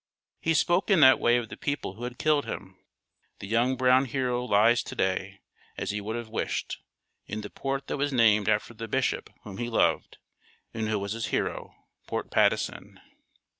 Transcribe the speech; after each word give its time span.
He 0.39 0.55
spoke 0.55 0.89
in 0.89 0.99
that 1.01 1.19
way 1.19 1.37
of 1.37 1.49
the 1.49 1.55
people 1.57 1.93
who 1.93 2.05
had 2.05 2.17
killed 2.17 2.45
him. 2.45 2.75
The 3.37 3.45
young 3.45 3.75
brown 3.77 4.05
hero 4.05 4.43
lies 4.43 4.81
to 4.81 4.95
day, 4.95 5.41
as 5.77 5.91
he 5.91 6.01
would 6.01 6.15
have 6.15 6.27
wished, 6.27 6.81
in 7.27 7.41
the 7.41 7.51
port 7.51 7.85
that 7.85 7.97
was 7.97 8.11
named 8.11 8.49
after 8.49 8.73
the 8.73 8.87
Bishop 8.87 9.29
whom 9.43 9.57
he 9.59 9.69
loved, 9.69 10.17
and 10.73 10.89
who 10.89 10.97
was 10.97 11.11
his 11.11 11.27
hero, 11.27 11.75
Port 12.07 12.31
Patteson. 12.31 12.99